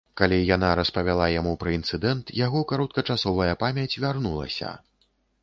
Калі 0.19 0.37
яна 0.45 0.69
распавяла 0.79 1.27
яму 1.39 1.53
пра 1.63 1.73
інцыдэнт, 1.79 2.33
яго 2.39 2.65
кароткачасовая 2.73 3.53
памяць 3.67 3.99
вярнулася. 4.07 4.75